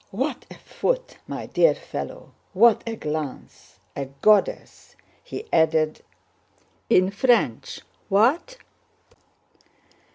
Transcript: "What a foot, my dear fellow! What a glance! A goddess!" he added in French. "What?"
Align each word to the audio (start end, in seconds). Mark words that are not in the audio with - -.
"What 0.09 0.47
a 0.49 0.55
foot, 0.55 1.17
my 1.27 1.45
dear 1.45 1.75
fellow! 1.75 2.31
What 2.53 2.81
a 2.87 2.95
glance! 2.95 3.77
A 3.95 4.05
goddess!" 4.07 4.95
he 5.23 5.45
added 5.53 6.01
in 6.89 7.11
French. 7.11 7.81
"What?" 8.09 8.57